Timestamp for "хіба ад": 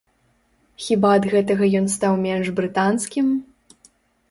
0.85-1.27